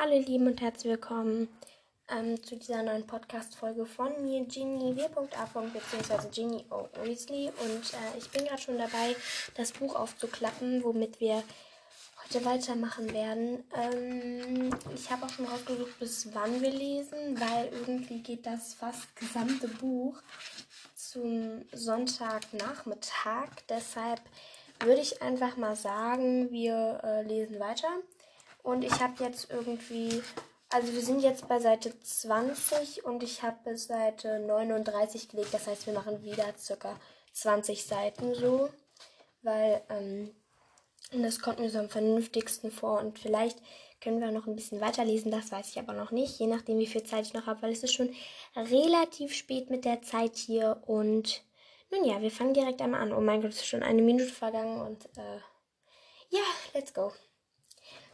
Hallo 0.00 0.12
ihr 0.14 0.24
Lieben 0.26 0.46
und 0.46 0.60
herzlich 0.60 0.92
willkommen 0.92 1.48
ähm, 2.08 2.40
zu 2.44 2.54
dieser 2.54 2.84
neuen 2.84 3.04
Podcast-Folge 3.04 3.84
von 3.84 4.12
mir, 4.22 4.44
Ginny 4.44 4.94
W.A. 4.94 5.44
bzw. 5.44 6.28
Ginny 6.30 6.64
O. 6.70 6.88
Weasley. 7.02 7.46
Und 7.48 7.82
äh, 7.94 8.16
ich 8.16 8.30
bin 8.30 8.44
gerade 8.44 8.62
schon 8.62 8.78
dabei, 8.78 9.16
das 9.56 9.72
Buch 9.72 9.96
aufzuklappen, 9.96 10.84
womit 10.84 11.18
wir 11.18 11.42
heute 12.22 12.44
weitermachen 12.44 13.12
werden. 13.12 13.64
Ähm, 13.74 14.70
ich 14.94 15.10
habe 15.10 15.26
auch 15.26 15.30
schon 15.30 15.46
rausgesucht, 15.46 15.98
bis 15.98 16.32
wann 16.32 16.62
wir 16.62 16.70
lesen, 16.70 17.40
weil 17.40 17.66
irgendwie 17.72 18.22
geht 18.22 18.46
das 18.46 18.74
fast 18.74 19.16
gesamte 19.16 19.66
Buch 19.66 20.22
zum 20.94 21.64
Sonntagnachmittag. 21.72 23.48
Deshalb 23.68 24.20
würde 24.78 25.00
ich 25.00 25.20
einfach 25.22 25.56
mal 25.56 25.74
sagen, 25.74 26.52
wir 26.52 27.00
äh, 27.02 27.22
lesen 27.24 27.58
weiter. 27.58 27.88
Und 28.68 28.84
ich 28.84 29.00
habe 29.00 29.24
jetzt 29.24 29.50
irgendwie, 29.50 30.22
also 30.68 30.92
wir 30.92 31.00
sind 31.00 31.20
jetzt 31.20 31.48
bei 31.48 31.58
Seite 31.58 31.98
20 31.98 33.02
und 33.02 33.22
ich 33.22 33.42
habe 33.42 33.56
bis 33.64 33.86
Seite 33.86 34.40
39 34.40 35.30
gelegt. 35.30 35.54
Das 35.54 35.66
heißt, 35.66 35.86
wir 35.86 35.94
machen 35.94 36.22
wieder 36.22 36.44
circa 36.58 37.00
20 37.32 37.86
Seiten 37.86 38.34
so, 38.34 38.68
weil 39.40 39.80
ähm, 39.88 40.34
das 41.12 41.40
kommt 41.40 41.60
mir 41.60 41.70
so 41.70 41.78
am 41.78 41.88
vernünftigsten 41.88 42.70
vor 42.70 43.00
und 43.00 43.18
vielleicht 43.18 43.58
können 44.02 44.20
wir 44.20 44.30
noch 44.32 44.46
ein 44.46 44.54
bisschen 44.54 44.82
weiterlesen, 44.82 45.30
das 45.30 45.50
weiß 45.50 45.70
ich 45.70 45.78
aber 45.78 45.94
noch 45.94 46.10
nicht, 46.10 46.38
je 46.38 46.46
nachdem 46.46 46.78
wie 46.78 46.86
viel 46.86 47.04
Zeit 47.04 47.24
ich 47.24 47.32
noch 47.32 47.46
habe, 47.46 47.62
weil 47.62 47.72
es 47.72 47.82
ist 47.82 47.94
schon 47.94 48.14
relativ 48.54 49.32
spät 49.32 49.70
mit 49.70 49.86
der 49.86 50.02
Zeit 50.02 50.36
hier 50.36 50.82
und 50.86 51.42
nun 51.90 52.04
ja, 52.04 52.20
wir 52.20 52.30
fangen 52.30 52.52
direkt 52.52 52.82
einmal 52.82 53.00
an. 53.00 53.14
Oh 53.14 53.20
mein 53.22 53.40
Gott, 53.40 53.52
es 53.52 53.60
ist 53.60 53.66
schon 53.66 53.82
eine 53.82 54.02
Minute 54.02 54.26
vergangen 54.26 54.82
und 54.82 55.06
äh, 55.16 55.38
ja, 56.28 56.44
let's 56.74 56.92
go. 56.92 57.12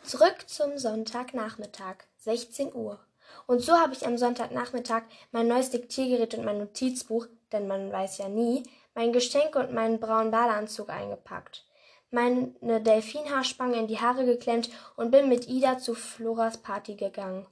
Zurück 0.04 0.44
zum 0.48 0.76
Sonntagnachmittag, 0.76 1.96
16 2.18 2.74
Uhr. 2.74 3.00
Und 3.46 3.60
so 3.60 3.72
habe 3.72 3.94
ich 3.94 4.06
am 4.06 4.18
Sonntagnachmittag 4.18 5.04
mein 5.32 5.48
neues 5.48 5.70
Diktiergerät 5.70 6.34
und 6.34 6.44
mein 6.44 6.58
Notizbuch, 6.58 7.26
denn 7.52 7.66
man 7.66 7.90
weiß 7.90 8.18
ja 8.18 8.28
nie, 8.28 8.64
mein 8.94 9.14
Geschenk 9.14 9.56
und 9.56 9.72
meinen 9.72 10.00
braunen 10.00 10.30
Badeanzug 10.30 10.90
eingepackt, 10.90 11.64
meine 12.10 12.52
Delfinhaarspange 12.82 13.76
in 13.78 13.86
die 13.86 13.98
Haare 13.98 14.26
geklemmt 14.26 14.68
und 14.96 15.10
bin 15.10 15.30
mit 15.30 15.48
Ida 15.48 15.78
zu 15.78 15.94
Floras 15.94 16.58
Party 16.58 16.96
gegangen. 16.96 17.46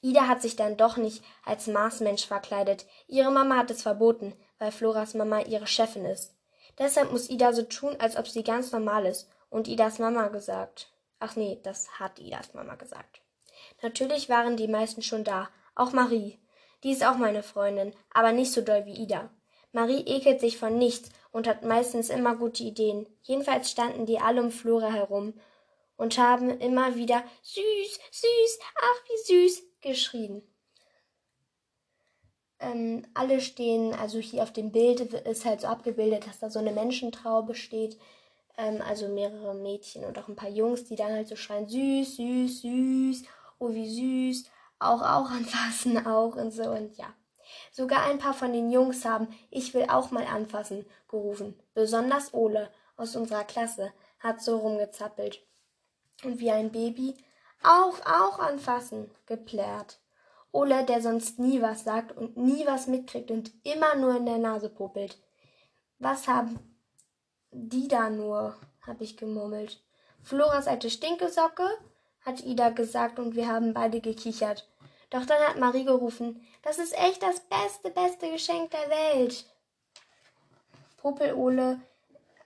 Ida 0.00 0.28
hat 0.28 0.40
sich 0.40 0.54
dann 0.54 0.76
doch 0.76 0.98
nicht 0.98 1.24
als 1.44 1.66
Marsmensch 1.66 2.26
verkleidet. 2.26 2.86
Ihre 3.08 3.32
Mama 3.32 3.56
hat 3.56 3.72
es 3.72 3.82
verboten, 3.82 4.34
weil 4.60 4.70
Floras 4.70 5.14
Mama 5.14 5.40
ihre 5.40 5.66
Chefin 5.66 6.04
ist. 6.04 6.36
Deshalb 6.78 7.10
muss 7.10 7.28
Ida 7.28 7.52
so 7.52 7.62
tun, 7.62 7.96
als 7.98 8.16
ob 8.16 8.28
sie 8.28 8.44
ganz 8.44 8.70
normal 8.70 9.04
ist 9.04 9.28
und 9.50 9.66
Idas 9.66 9.98
Mama 9.98 10.28
gesagt. 10.28 10.92
Ach 11.20 11.36
nee, 11.36 11.58
das 11.62 11.98
hat 11.98 12.18
Idas 12.18 12.54
Mama 12.54 12.76
gesagt. 12.76 13.20
Natürlich 13.82 14.28
waren 14.28 14.56
die 14.56 14.68
meisten 14.68 15.02
schon 15.02 15.24
da, 15.24 15.48
auch 15.74 15.92
Marie. 15.92 16.38
Die 16.84 16.92
ist 16.92 17.04
auch 17.04 17.16
meine 17.16 17.42
Freundin, 17.42 17.92
aber 18.10 18.32
nicht 18.32 18.52
so 18.52 18.60
doll 18.60 18.86
wie 18.86 19.02
Ida. 19.02 19.30
Marie 19.72 20.02
ekelt 20.06 20.40
sich 20.40 20.58
von 20.58 20.78
nichts 20.78 21.10
und 21.32 21.46
hat 21.46 21.64
meistens 21.64 22.08
immer 22.08 22.36
gute 22.36 22.62
Ideen. 22.62 23.08
Jedenfalls 23.22 23.70
standen 23.70 24.06
die 24.06 24.18
alle 24.18 24.42
um 24.42 24.50
Flora 24.50 24.90
herum 24.92 25.34
und 25.96 26.18
haben 26.18 26.50
immer 26.60 26.96
wieder 26.96 27.22
süß, 27.42 27.98
süß, 28.10 28.58
ach 28.76 29.08
wie 29.08 29.48
süß 29.48 29.62
geschrien. 29.80 30.42
Ähm, 32.60 33.06
alle 33.14 33.40
stehen, 33.40 33.92
also 33.94 34.18
hier 34.18 34.42
auf 34.42 34.52
dem 34.52 34.72
Bild 34.72 35.00
ist 35.00 35.44
halt 35.44 35.60
so 35.60 35.66
abgebildet, 35.66 36.26
dass 36.26 36.38
da 36.38 36.50
so 36.50 36.58
eine 36.58 36.72
Menschentraube 36.72 37.54
steht 37.54 37.98
ähm, 38.58 38.82
also 38.82 39.08
mehrere 39.08 39.54
Mädchen 39.54 40.04
und 40.04 40.18
auch 40.18 40.28
ein 40.28 40.36
paar 40.36 40.50
Jungs, 40.50 40.84
die 40.84 40.96
dann 40.96 41.12
halt 41.12 41.28
so 41.28 41.36
schreien, 41.36 41.68
süß, 41.68 42.16
süß, 42.16 42.60
süß, 42.60 43.22
oh 43.58 43.70
wie 43.70 43.88
süß, 43.88 44.50
auch, 44.78 45.00
auch 45.00 45.30
anfassen, 45.30 46.06
auch 46.06 46.36
und 46.36 46.50
so 46.50 46.64
und 46.64 46.96
ja. 46.98 47.06
Sogar 47.72 48.02
ein 48.02 48.18
paar 48.18 48.34
von 48.34 48.52
den 48.52 48.70
Jungs 48.70 49.06
haben 49.06 49.28
Ich 49.50 49.72
will 49.72 49.86
auch 49.88 50.10
mal 50.10 50.26
anfassen 50.26 50.84
gerufen. 51.08 51.58
Besonders 51.72 52.34
Ole 52.34 52.70
aus 52.96 53.16
unserer 53.16 53.44
Klasse 53.44 53.92
hat 54.18 54.42
so 54.42 54.58
rumgezappelt. 54.58 55.40
Und 56.24 56.40
wie 56.40 56.50
ein 56.50 56.70
Baby 56.70 57.14
auch, 57.62 57.98
auch 58.04 58.38
anfassen 58.38 59.10
geplärt. 59.26 59.98
Ole, 60.52 60.84
der 60.84 61.00
sonst 61.00 61.38
nie 61.38 61.62
was 61.62 61.84
sagt 61.84 62.16
und 62.16 62.36
nie 62.36 62.66
was 62.66 62.86
mitkriegt 62.86 63.30
und 63.30 63.52
immer 63.64 63.94
nur 63.94 64.16
in 64.16 64.26
der 64.26 64.38
Nase 64.38 64.68
popelt. 64.68 65.18
Was 65.98 66.28
haben 66.28 66.77
die 67.50 67.88
da 67.88 68.10
nur, 68.10 68.56
habe 68.86 69.04
ich 69.04 69.16
gemurmelt. 69.16 69.80
Floras 70.22 70.66
alte 70.66 70.90
Stinkesocke, 70.90 71.68
hat 72.22 72.44
Ida 72.44 72.70
gesagt 72.70 73.18
und 73.18 73.34
wir 73.34 73.48
haben 73.48 73.74
beide 73.74 74.00
gekichert. 74.00 74.68
Doch 75.10 75.24
dann 75.24 75.40
hat 75.40 75.58
Marie 75.58 75.84
gerufen, 75.84 76.44
das 76.62 76.78
ist 76.78 76.96
echt 76.98 77.22
das 77.22 77.40
beste, 77.40 77.90
beste 77.90 78.30
Geschenk 78.30 78.70
der 78.70 78.90
Welt. 78.90 79.46
Popelole, 80.98 81.80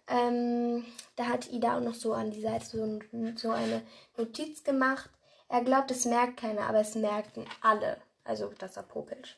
ähm, 0.07 0.85
da 1.17 1.27
hat 1.27 1.51
Ida 1.51 1.77
auch 1.77 1.83
noch 1.83 1.95
so 1.95 2.13
an 2.13 2.31
die 2.31 2.41
Seite 2.41 2.65
so, 2.65 3.01
so 3.37 3.51
eine 3.51 3.83
Notiz 4.17 4.63
gemacht. 4.63 5.11
Er 5.49 5.63
glaubt, 5.63 5.91
es 5.91 6.05
merkt 6.05 6.39
keiner, 6.39 6.69
aber 6.69 6.81
es 6.81 6.95
merkten 6.95 7.45
alle. 7.61 7.97
Also, 8.25 8.53
dass 8.59 8.77
er 8.77 8.85
popelt. 8.85 9.37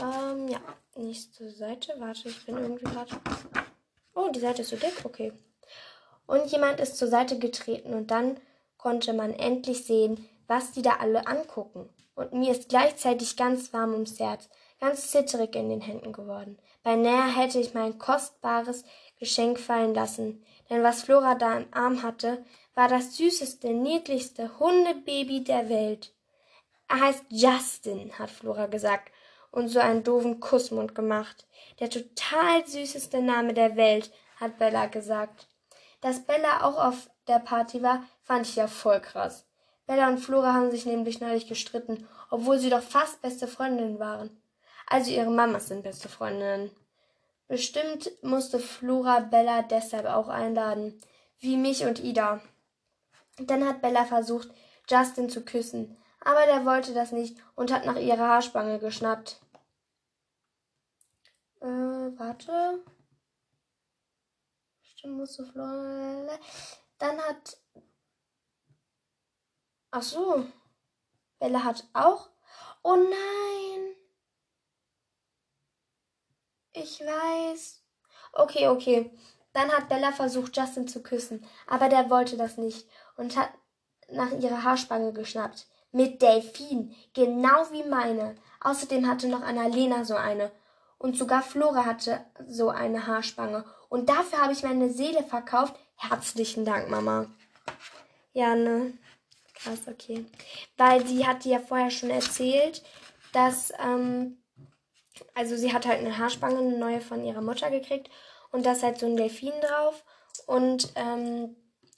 Ähm, 0.00 0.48
ja, 0.48 0.60
nächste 0.96 1.50
Seite. 1.50 1.94
Warte, 1.98 2.28
ich 2.28 2.44
bin 2.46 2.56
irgendwie 2.56 2.84
gerade. 2.84 3.10
Oh, 4.14 4.28
die 4.28 4.40
Seite 4.40 4.62
ist 4.62 4.70
so 4.70 4.76
dick. 4.76 5.04
Okay. 5.04 5.32
Und 6.26 6.46
jemand 6.50 6.80
ist 6.80 6.96
zur 6.96 7.08
Seite 7.08 7.38
getreten 7.38 7.92
und 7.94 8.10
dann 8.10 8.40
konnte 8.78 9.12
man 9.12 9.32
endlich 9.32 9.84
sehen, 9.84 10.28
was 10.46 10.72
die 10.72 10.82
da 10.82 10.96
alle 11.00 11.26
angucken. 11.26 11.88
Und 12.14 12.32
mir 12.32 12.52
ist 12.52 12.68
gleichzeitig 12.68 13.36
ganz 13.36 13.72
warm 13.72 13.92
ums 13.92 14.20
Herz, 14.20 14.48
ganz 14.80 15.10
zitterig 15.10 15.56
in 15.56 15.68
den 15.68 15.80
Händen 15.80 16.12
geworden. 16.12 16.58
Beinahe 16.82 17.34
hätte 17.34 17.58
ich 17.58 17.74
mein 17.74 17.98
kostbares 17.98 18.84
Geschenk 19.18 19.58
fallen 19.58 19.94
lassen, 19.94 20.44
denn 20.70 20.82
was 20.82 21.02
Flora 21.02 21.34
da 21.34 21.56
im 21.58 21.66
Arm 21.72 22.02
hatte, 22.02 22.44
war 22.74 22.88
das 22.88 23.16
süßeste, 23.16 23.72
niedlichste 23.72 24.58
Hundebaby 24.58 25.44
der 25.44 25.68
Welt. 25.68 26.12
Er 26.88 27.00
heißt 27.00 27.24
Justin, 27.30 28.12
hat 28.18 28.30
Flora 28.30 28.66
gesagt 28.66 29.10
und 29.54 29.68
so 29.68 29.78
einen 29.78 30.02
doofen 30.02 30.40
Kussmund 30.40 30.94
gemacht. 30.94 31.46
Der 31.78 31.88
total 31.88 32.66
süßeste 32.66 33.22
Name 33.22 33.54
der 33.54 33.76
Welt, 33.76 34.10
hat 34.40 34.58
Bella 34.58 34.86
gesagt. 34.86 35.46
Dass 36.00 36.24
Bella 36.24 36.64
auch 36.64 36.76
auf 36.76 37.08
der 37.28 37.38
Party 37.38 37.80
war, 37.80 38.02
fand 38.24 38.48
ich 38.48 38.56
ja 38.56 38.66
voll 38.66 39.00
krass. 39.00 39.46
Bella 39.86 40.08
und 40.08 40.18
Flora 40.18 40.54
haben 40.54 40.72
sich 40.72 40.86
nämlich 40.86 41.20
neulich 41.20 41.46
gestritten, 41.46 42.08
obwohl 42.30 42.58
sie 42.58 42.68
doch 42.68 42.82
fast 42.82 43.22
beste 43.22 43.46
Freundinnen 43.46 44.00
waren. 44.00 44.36
Also 44.88 45.12
ihre 45.12 45.30
Mamas 45.30 45.68
sind 45.68 45.84
beste 45.84 46.08
Freundinnen. 46.08 46.72
Bestimmt 47.46 48.10
musste 48.22 48.58
Flora 48.58 49.20
Bella 49.20 49.62
deshalb 49.62 50.06
auch 50.06 50.28
einladen, 50.28 51.00
wie 51.38 51.56
mich 51.56 51.84
und 51.84 52.02
Ida. 52.02 52.40
Dann 53.38 53.66
hat 53.66 53.82
Bella 53.82 54.04
versucht, 54.04 54.48
Justin 54.88 55.30
zu 55.30 55.44
küssen, 55.44 55.96
aber 56.20 56.44
der 56.46 56.66
wollte 56.66 56.92
das 56.92 57.12
nicht 57.12 57.36
und 57.54 57.72
hat 57.72 57.86
nach 57.86 57.96
ihrer 57.96 58.28
Haarspange 58.28 58.80
geschnappt. 58.80 59.43
Äh, 61.64 62.18
warte. 62.18 62.84
Stimmt, 64.82 65.16
muss 65.16 65.34
so 65.34 65.44
Dann 65.54 67.18
hat. 67.22 67.56
Ach 69.90 70.02
so. 70.02 70.44
Bella 71.38 71.64
hat 71.64 71.88
auch. 71.94 72.28
Oh 72.82 72.96
nein. 72.96 73.96
Ich 76.74 77.00
weiß. 77.00 77.82
Okay, 78.34 78.68
okay. 78.68 79.10
Dann 79.54 79.70
hat 79.70 79.88
Bella 79.88 80.12
versucht, 80.12 80.54
Justin 80.54 80.86
zu 80.86 81.02
küssen, 81.02 81.46
aber 81.66 81.88
der 81.88 82.10
wollte 82.10 82.36
das 82.36 82.58
nicht 82.58 82.86
und 83.16 83.38
hat 83.38 83.48
nach 84.10 84.32
ihrer 84.32 84.64
Haarspange 84.64 85.14
geschnappt. 85.14 85.66
Mit 85.92 86.20
Delfin, 86.20 86.94
genau 87.14 87.70
wie 87.70 87.84
meine. 87.84 88.34
Außerdem 88.60 89.08
hatte 89.08 89.28
noch 89.28 89.42
Annalena 89.42 90.04
so 90.04 90.16
eine. 90.16 90.52
Und 90.98 91.16
sogar 91.16 91.42
Flora 91.42 91.84
hatte 91.84 92.24
so 92.48 92.70
eine 92.70 93.06
Haarspange. 93.06 93.64
Und 93.88 94.08
dafür 94.08 94.40
habe 94.40 94.52
ich 94.52 94.62
meine 94.62 94.90
Seele 94.90 95.22
verkauft. 95.22 95.74
Herzlichen 95.96 96.64
Dank, 96.64 96.88
Mama. 96.88 97.26
Ja, 98.32 98.54
ne? 98.54 98.92
Krass, 99.54 99.80
okay. 99.86 100.24
Weil 100.76 101.06
sie 101.06 101.26
hatte 101.26 101.48
ja 101.48 101.60
vorher 101.60 101.90
schon 101.90 102.10
erzählt, 102.10 102.82
dass, 103.32 103.72
ähm, 103.78 104.38
also 105.34 105.56
sie 105.56 105.72
hat 105.72 105.86
halt 105.86 106.00
eine 106.00 106.18
Haarspange, 106.18 106.58
eine 106.58 106.78
neue 106.78 107.00
von 107.00 107.24
ihrer 107.24 107.40
Mutter 107.40 107.70
gekriegt. 107.70 108.10
Und 108.50 108.66
da 108.66 108.72
ist 108.72 108.82
halt 108.82 108.98
so 108.98 109.06
ein 109.06 109.16
Delfin 109.16 109.52
drauf. 109.60 110.04
Und, 110.46 110.92
ähm, 110.96 111.56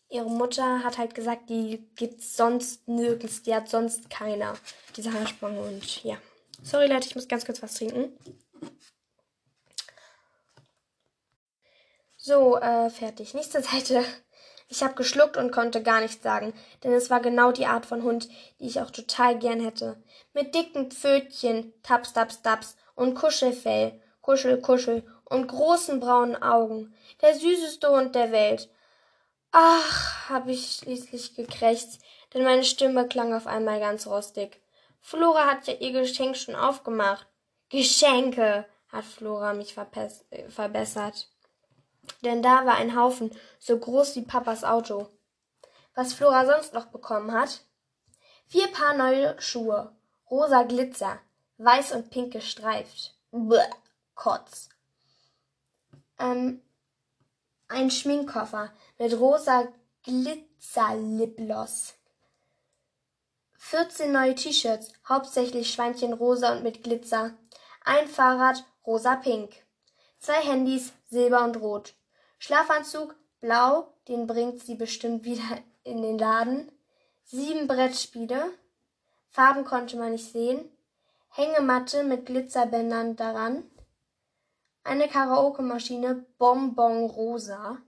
ihre 0.09 0.31
Mutter 0.31 0.85
hat 0.85 0.99
halt 0.99 1.15
gesagt, 1.15 1.49
die 1.51 1.89
gibt's 1.97 2.37
sonst 2.37 2.87
nirgends, 2.87 3.43
die 3.43 3.55
hat 3.55 3.69
sonst 3.69 4.11
keiner, 4.11 4.55
diese 4.97 5.13
Haarspange. 5.13 5.61
Und 5.61 6.05
ja. 6.05 6.17
Sorry 6.63 6.87
Leute, 6.87 7.09
ich 7.09 7.15
muss 7.15 7.29
ganz 7.29 7.45
kurz 7.45 7.63
was 7.63 7.75
trinken. 7.75 8.13
So, 12.27 12.57
äh, 12.57 12.91
fertig. 12.91 13.35
Nächste 13.35 13.63
Seite. 13.63 14.05
Ich 14.69 14.83
habe 14.83 14.95
geschluckt 14.95 15.37
und 15.37 15.53
konnte 15.53 15.81
gar 15.81 16.01
nichts 16.01 16.25
sagen, 16.25 16.53
denn 16.83 16.93
es 16.93 17.09
war 17.09 17.21
genau 17.21 17.53
die 17.53 17.67
Art 17.67 17.87
von 17.87 18.03
Hund, 18.03 18.29
die 18.59 18.67
ich 18.67 18.81
auch 18.81 18.91
total 18.91 19.39
gern 19.39 19.61
hätte. 19.61 20.03
Mit 20.33 20.53
dicken 20.53 20.91
Pfötchen, 20.91 21.73
taps, 21.85 22.15
taps, 22.15 22.43
taps 22.43 22.77
und 22.97 23.15
Kuschelfell, 23.15 24.03
kuschel, 24.23 24.61
kuschel 24.61 25.07
und 25.25 25.47
großen 25.47 26.01
braunen 26.01 26.43
Augen. 26.43 26.97
Der 27.23 27.37
süßeste 27.37 27.89
Hund 27.91 28.17
der 28.17 28.33
Welt. 28.33 28.71
Ach, 29.53 30.29
habe 30.29 30.51
ich 30.51 30.81
schließlich 30.81 31.37
gekrächzt, 31.37 32.01
denn 32.35 32.43
meine 32.43 32.65
Stimme 32.65 33.07
klang 33.07 33.35
auf 33.35 33.47
einmal 33.47 33.79
ganz 33.79 34.09
rostig. 34.09 34.61
Flora 35.01 35.47
hat 35.47 35.69
ja 35.69 35.75
ihr 35.75 35.93
Geschenk 35.93 36.37
schon 36.37 36.57
aufgemacht. 36.57 37.29
Geschenke, 37.69 38.67
hat 38.89 39.05
Flora 39.05 39.55
mich 39.55 39.77
äh, 39.77 40.49
verbessert. 40.49 41.29
Denn 42.23 42.43
da 42.43 42.67
war 42.67 42.77
ein 42.77 42.97
Haufen 42.97 43.31
so 43.59 43.79
groß 43.79 44.17
wie 44.17 44.23
Papas 44.23 44.65
Auto. 44.65 45.09
Was 45.95 46.13
Flora 46.13 46.47
sonst 46.47 46.75
noch 46.75 46.87
bekommen 46.87 47.33
hat? 47.33 47.63
Vier 48.47 48.69
Paar 48.69 48.95
neue 48.95 49.41
Schuhe, 49.41 49.95
rosa 50.31 50.63
Glitzer, 50.63 51.19
weiß 51.59 51.93
und 51.93 52.11
pink 52.11 52.33
gestreift. 52.33 53.17
Bäh, 53.33 53.69
Kotz. 54.15 54.69
Ähm, 56.19 56.63
ein 57.69 57.91
Schminkkoffer 57.91 58.73
mit 58.99 59.19
rosa 59.19 59.69
Glitzerlipgloss. 60.05 61.95
14 63.59 64.13
neue 64.13 64.37
T-Shirts, 64.37 64.93
hauptsächlich 65.09 65.73
Schweinchenrosa 65.73 66.53
und 66.53 66.63
mit 66.63 66.85
Glitzer. 66.85 67.37
Ein 67.85 68.07
Fahrrad, 68.07 68.65
rosa-pink. 68.87 69.66
Zwei 70.19 70.43
Handys, 70.43 70.93
silber 71.09 71.45
und 71.45 71.57
rot. 71.57 71.95
Schlafanzug, 72.39 73.15
blau, 73.41 73.93
den 74.09 74.27
bringt 74.27 74.61
sie 74.61 74.75
bestimmt 74.75 75.25
wieder 75.25 75.59
in 75.85 76.03
den 76.03 76.19
Laden. 76.19 76.71
Sieben 77.25 77.67
Brettspiele. 77.67 78.53
Farben 79.31 79.65
konnte 79.65 79.97
man 79.97 80.13
nicht 80.13 80.33
sehen. 80.33 80.71
Hängematte 81.29 82.05
mit 82.05 82.27
Glitzerbändern 82.27 83.17
daran. 83.17 83.65
Eine 84.85 85.09
Karaoke-Maschine, 85.09 86.25
Bonbon 86.39 87.11
rosa. 87.11 87.79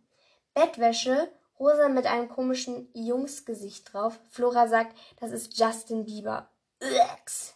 Bettwäsche, 0.52 1.30
Rosa 1.58 1.88
mit 1.88 2.06
einem 2.06 2.28
komischen 2.28 2.88
Jungsgesicht 2.94 3.92
drauf. 3.92 4.18
Flora 4.28 4.68
sagt, 4.68 4.96
das 5.20 5.32
ist 5.32 5.58
Justin 5.58 6.04
Bieber. 6.04 6.50
Uäks. 6.82 7.54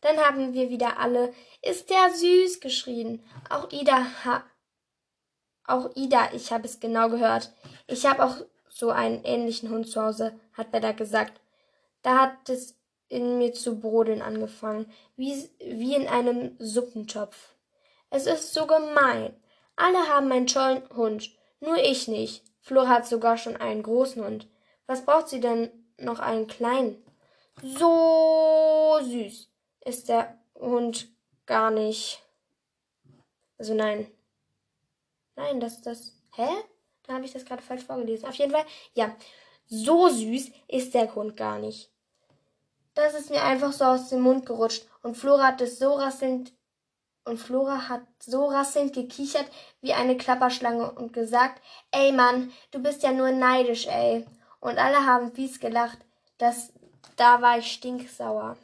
Dann 0.00 0.16
haben 0.18 0.54
wir 0.54 0.70
wieder 0.70 0.98
alle, 0.98 1.32
ist 1.62 1.90
der 1.90 2.10
süß 2.10 2.60
geschrien. 2.60 3.22
Auch 3.48 3.70
Ida 3.70 4.06
ha 4.24 4.44
auch 5.66 5.90
Ida, 5.94 6.30
ich 6.32 6.50
habe 6.52 6.66
es 6.66 6.80
genau 6.80 7.08
gehört. 7.10 7.52
Ich 7.86 8.04
habe 8.04 8.24
auch 8.24 8.36
so 8.68 8.90
einen 8.90 9.22
ähnlichen 9.24 9.70
Hund 9.70 9.88
zu 9.88 10.02
Hause, 10.02 10.38
hat 10.54 10.72
Bella 10.72 10.92
gesagt. 10.92 11.40
Da 12.02 12.18
hat 12.18 12.48
es 12.48 12.76
in 13.08 13.38
mir 13.38 13.52
zu 13.52 13.78
brodeln 13.78 14.20
angefangen, 14.20 14.90
wie, 15.16 15.48
wie 15.60 15.94
in 15.94 16.08
einem 16.08 16.56
Suppentopf. 16.58 17.54
Es 18.08 18.26
ist 18.26 18.52
so 18.52 18.66
gemein. 18.66 19.36
Alle 19.76 20.08
haben 20.08 20.32
einen 20.32 20.48
tollen 20.48 20.82
Hund, 20.96 21.30
nur 21.60 21.76
ich 21.76 22.08
nicht. 22.08 22.42
Flora 22.62 22.88
hat 22.88 23.06
sogar 23.06 23.36
schon 23.36 23.56
einen 23.56 23.82
großen 23.82 24.24
Hund. 24.24 24.48
Was 24.86 25.04
braucht 25.04 25.28
sie 25.28 25.40
denn 25.40 25.70
noch 25.98 26.18
einen 26.18 26.48
kleinen? 26.48 27.04
So 27.62 28.98
süß 29.02 29.49
ist 29.84 30.08
der 30.08 30.38
Hund 30.54 31.08
gar 31.46 31.70
nicht. 31.70 32.22
Also 33.58 33.74
nein. 33.74 34.10
Nein, 35.36 35.60
das 35.60 35.74
ist 35.74 35.86
das. 35.86 36.16
Hä? 36.34 36.48
Da 37.06 37.14
habe 37.14 37.24
ich 37.24 37.32
das 37.32 37.44
gerade 37.44 37.62
falsch 37.62 37.84
vorgelesen. 37.84 38.28
Auf 38.28 38.34
jeden 38.34 38.52
Fall, 38.52 38.64
ja. 38.94 39.14
So 39.66 40.08
süß 40.08 40.50
ist 40.68 40.94
der 40.94 41.14
Hund 41.14 41.36
gar 41.36 41.58
nicht. 41.58 41.90
Das 42.94 43.14
ist 43.14 43.30
mir 43.30 43.42
einfach 43.42 43.72
so 43.72 43.84
aus 43.84 44.08
dem 44.08 44.20
Mund 44.20 44.44
gerutscht 44.46 44.84
und 45.02 45.16
Flora 45.16 45.46
hat 45.48 45.60
es 45.60 45.78
so 45.78 45.94
rasselnd 45.94 46.52
und 47.24 47.38
Flora 47.38 47.88
hat 47.88 48.02
so 48.18 48.46
rasselnd 48.46 48.92
gekichert 48.92 49.46
wie 49.80 49.92
eine 49.92 50.16
Klapperschlange 50.16 50.90
und 50.92 51.12
gesagt, 51.12 51.62
ey 51.92 52.12
Mann, 52.12 52.52
du 52.72 52.80
bist 52.80 53.02
ja 53.02 53.12
nur 53.12 53.30
neidisch, 53.30 53.86
ey. 53.86 54.26
Und 54.58 54.78
alle 54.78 55.06
haben 55.06 55.32
fies 55.32 55.60
gelacht. 55.60 55.98
Das, 56.38 56.72
da 57.16 57.40
war 57.40 57.58
ich 57.58 57.70
stinksauer. 57.70 58.56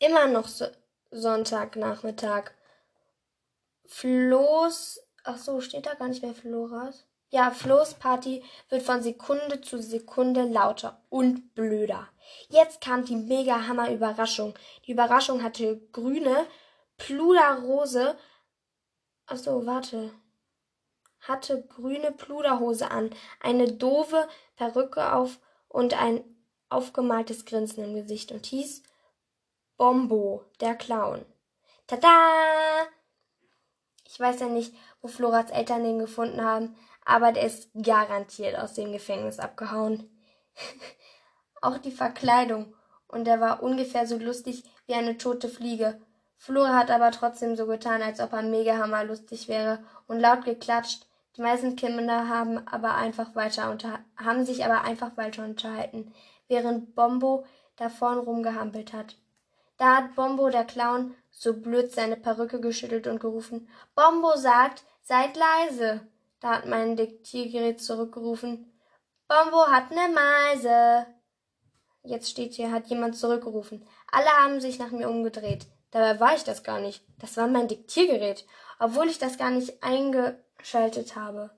Immer 0.00 0.28
noch 0.28 0.48
so 0.48 0.64
Sonntagnachmittag. 1.10 2.52
Flo's, 3.84 4.98
ach 5.24 5.36
so, 5.36 5.60
steht 5.60 5.84
da 5.84 5.94
gar 5.94 6.08
nicht 6.08 6.22
mehr 6.22 6.34
Floras? 6.34 7.04
Ja, 7.28 7.50
Flo's 7.50 7.94
Party 7.94 8.42
wird 8.70 8.82
von 8.82 9.02
Sekunde 9.02 9.60
zu 9.60 9.80
Sekunde 9.82 10.44
lauter 10.44 11.02
und 11.10 11.54
blöder. 11.54 12.08
Jetzt 12.48 12.80
kam 12.80 13.04
die 13.04 13.14
mega 13.14 13.66
Hammer 13.68 13.92
Überraschung. 13.92 14.54
Die 14.86 14.92
Überraschung 14.92 15.42
hatte 15.42 15.78
grüne, 15.92 16.46
Pluderrose. 16.96 18.16
Achso, 19.26 19.66
warte. 19.66 20.12
Hatte 21.20 21.62
grüne 21.66 22.10
Pluderhose 22.10 22.90
an, 22.90 23.10
eine 23.38 23.70
doofe 23.70 24.26
Perücke 24.56 25.12
auf 25.12 25.40
und 25.68 25.92
ein 26.00 26.24
aufgemaltes 26.70 27.44
Grinsen 27.44 27.84
im 27.84 27.94
Gesicht 27.94 28.32
und 28.32 28.46
hieß 28.46 28.82
Bombo, 29.80 30.44
der 30.60 30.74
Clown. 30.74 31.24
Tada! 31.86 32.86
Ich 34.06 34.20
weiß 34.20 34.40
ja 34.40 34.48
nicht, 34.48 34.74
wo 35.00 35.08
Floras 35.08 35.50
Eltern 35.50 35.84
den 35.84 35.98
gefunden 35.98 36.44
haben, 36.44 36.76
aber 37.06 37.32
der 37.32 37.46
ist 37.46 37.70
garantiert 37.72 38.58
aus 38.58 38.74
dem 38.74 38.92
Gefängnis 38.92 39.38
abgehauen. 39.38 40.10
Auch 41.62 41.78
die 41.78 41.92
Verkleidung. 41.92 42.74
Und 43.08 43.24
der 43.24 43.40
war 43.40 43.62
ungefähr 43.62 44.06
so 44.06 44.18
lustig 44.18 44.64
wie 44.84 44.92
eine 44.92 45.16
tote 45.16 45.48
Fliege. 45.48 45.98
Flora 46.36 46.74
hat 46.74 46.90
aber 46.90 47.10
trotzdem 47.10 47.56
so 47.56 47.64
getan, 47.64 48.02
als 48.02 48.20
ob 48.20 48.34
er 48.34 48.42
mega 48.42 48.76
hammer 48.76 49.04
lustig 49.04 49.48
wäre 49.48 49.82
und 50.06 50.20
laut 50.20 50.44
geklatscht. 50.44 51.06
Die 51.38 51.40
meisten 51.40 51.76
Kinder 51.76 52.28
haben 52.28 52.68
aber 52.68 52.96
einfach 52.96 53.34
weiter 53.34 53.70
unter 53.70 54.00
haben 54.18 54.44
sich 54.44 54.62
aber 54.62 54.82
einfach 54.82 55.16
weiter 55.16 55.42
unterhalten, 55.42 56.12
während 56.48 56.94
Bombo 56.94 57.46
da 57.76 57.88
vorn 57.88 58.18
rumgehampelt 58.18 58.92
hat. 58.92 59.16
Da 59.80 59.96
hat 59.96 60.14
Bombo 60.14 60.50
der 60.50 60.66
Clown 60.66 61.16
so 61.30 61.54
blöd 61.54 61.90
seine 61.90 62.18
Perücke 62.18 62.60
geschüttelt 62.60 63.06
und 63.06 63.18
gerufen: 63.18 63.66
Bombo 63.94 64.36
sagt, 64.36 64.84
seid 65.00 65.38
leise. 65.38 66.06
Da 66.38 66.56
hat 66.56 66.66
mein 66.66 66.96
Diktiergerät 66.96 67.80
zurückgerufen: 67.80 68.78
Bombo 69.26 69.68
hat 69.68 69.90
ne 69.90 70.10
Meise. 70.14 71.06
Jetzt 72.02 72.28
steht 72.28 72.52
hier, 72.52 72.70
hat 72.70 72.88
jemand 72.88 73.16
zurückgerufen. 73.16 73.88
Alle 74.12 74.28
haben 74.28 74.60
sich 74.60 74.78
nach 74.78 74.90
mir 74.90 75.08
umgedreht. 75.08 75.66
Dabei 75.92 76.20
war 76.20 76.34
ich 76.34 76.44
das 76.44 76.62
gar 76.62 76.80
nicht. 76.80 77.02
Das 77.18 77.38
war 77.38 77.46
mein 77.46 77.66
Diktiergerät, 77.66 78.44
obwohl 78.78 79.08
ich 79.08 79.18
das 79.18 79.38
gar 79.38 79.50
nicht 79.50 79.82
eingeschaltet 79.82 81.16
habe. 81.16 81.52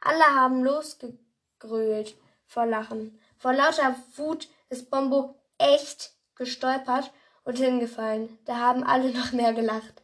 Alle 0.00 0.24
haben 0.24 0.64
losgegrölt 0.64 2.16
vor 2.46 2.64
Lachen. 2.64 3.20
Vor 3.36 3.52
lauter 3.52 3.96
Wut 4.16 4.48
ist 4.70 4.88
Bombo 4.88 5.34
echt 5.58 6.12
gestolpert 6.36 7.12
und 7.46 7.56
hingefallen. 7.58 8.38
Da 8.44 8.56
haben 8.56 8.84
alle 8.84 9.12
noch 9.12 9.32
mehr 9.32 9.54
gelacht. 9.54 10.02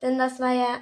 Denn 0.00 0.18
das 0.18 0.38
war 0.38 0.52
ja 0.52 0.80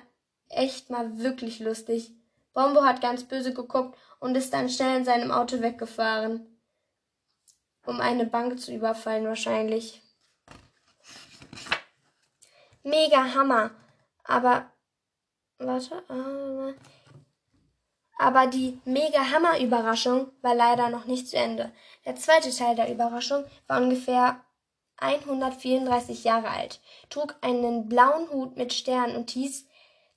echt 0.50 0.90
mal 0.90 1.18
wirklich 1.18 1.60
lustig. 1.60 2.12
Bombo 2.52 2.84
hat 2.84 3.00
ganz 3.00 3.24
böse 3.24 3.54
geguckt 3.54 3.96
und 4.18 4.36
ist 4.36 4.52
dann 4.52 4.68
schnell 4.68 4.98
in 4.98 5.04
seinem 5.04 5.30
Auto 5.30 5.62
weggefahren. 5.62 6.58
Um 7.86 8.00
eine 8.00 8.26
Bank 8.26 8.60
zu 8.60 8.74
überfallen 8.74 9.26
wahrscheinlich 9.26 10.02
mega 12.82 13.34
Hammer. 13.34 13.70
Aber, 14.24 14.66
warte, 15.58 16.02
aber, 16.08 16.74
aber 18.18 18.46
die 18.48 18.80
mega 18.84 19.20
Hammer 19.30 19.60
Überraschung 19.60 20.32
war 20.42 20.56
leider 20.56 20.88
noch 20.88 21.04
nicht 21.04 21.28
zu 21.28 21.36
Ende. 21.36 21.70
Der 22.04 22.16
zweite 22.16 22.50
Teil 22.50 22.74
der 22.74 22.90
Überraschung 22.90 23.44
war 23.68 23.80
ungefähr 23.80 24.40
134 24.98 26.24
Jahre 26.24 26.48
alt, 26.48 26.80
trug 27.10 27.36
einen 27.40 27.88
blauen 27.88 28.30
Hut 28.30 28.56
mit 28.56 28.72
Sternen 28.72 29.16
und 29.16 29.30
hieß 29.30 29.66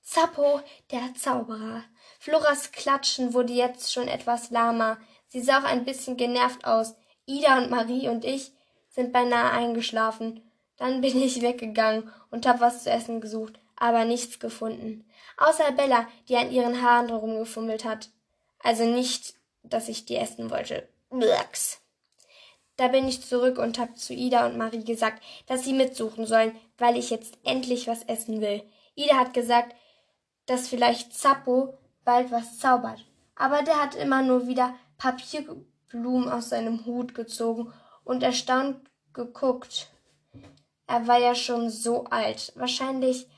Zappo, 0.02 0.60
der 0.90 1.14
Zauberer. 1.14 1.84
Floras 2.18 2.72
Klatschen 2.72 3.34
wurde 3.34 3.52
jetzt 3.52 3.92
schon 3.92 4.08
etwas 4.08 4.50
lahmer. 4.50 4.98
Sie 5.28 5.40
sah 5.40 5.60
auch 5.60 5.64
ein 5.64 5.84
bisschen 5.84 6.16
genervt 6.16 6.64
aus. 6.64 6.94
Ida 7.26 7.58
und 7.58 7.70
Marie 7.70 8.08
und 8.08 8.24
ich 8.24 8.52
sind 8.88 9.12
beinahe 9.12 9.52
eingeschlafen. 9.52 10.50
Dann 10.76 11.00
bin 11.00 11.22
ich 11.22 11.42
weggegangen 11.42 12.10
und 12.30 12.46
hab 12.46 12.60
was 12.60 12.84
zu 12.84 12.90
essen 12.90 13.20
gesucht, 13.20 13.60
aber 13.76 14.04
nichts 14.04 14.40
gefunden. 14.40 15.06
Außer 15.36 15.72
Bella, 15.72 16.08
die 16.28 16.36
an 16.36 16.50
ihren 16.50 16.82
Haaren 16.82 17.08
herumgefummelt 17.08 17.84
hat. 17.84 18.08
Also 18.62 18.84
nicht, 18.84 19.34
dass 19.62 19.88
ich 19.88 20.06
die 20.06 20.16
essen 20.16 20.50
wollte. 20.50 20.88
Blacks. 21.10 21.80
Da 22.80 22.88
bin 22.88 23.06
ich 23.06 23.20
zurück 23.20 23.58
und 23.58 23.78
hab 23.78 23.98
zu 23.98 24.14
Ida 24.14 24.46
und 24.46 24.56
Marie 24.56 24.82
gesagt, 24.82 25.22
dass 25.44 25.64
sie 25.64 25.74
mitsuchen 25.74 26.24
sollen, 26.24 26.56
weil 26.78 26.96
ich 26.96 27.10
jetzt 27.10 27.36
endlich 27.44 27.86
was 27.86 28.04
essen 28.04 28.40
will. 28.40 28.62
Ida 28.94 29.18
hat 29.18 29.34
gesagt, 29.34 29.76
dass 30.46 30.66
vielleicht 30.66 31.12
Zappo 31.12 31.74
bald 32.06 32.32
was 32.32 32.58
zaubert. 32.58 33.04
Aber 33.34 33.62
der 33.64 33.82
hat 33.82 33.96
immer 33.96 34.22
nur 34.22 34.46
wieder 34.46 34.74
Papierblumen 34.96 36.30
aus 36.30 36.48
seinem 36.48 36.86
Hut 36.86 37.14
gezogen 37.14 37.70
und 38.02 38.22
erstaunt 38.22 38.78
geguckt. 39.12 39.90
Er 40.86 41.06
war 41.06 41.18
ja 41.18 41.34
schon 41.34 41.68
so 41.68 42.04
alt. 42.04 42.50
Wahrscheinlich 42.56 43.28